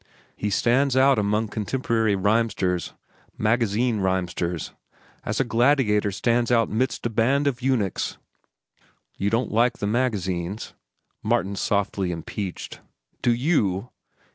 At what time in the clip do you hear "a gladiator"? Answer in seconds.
5.39-6.11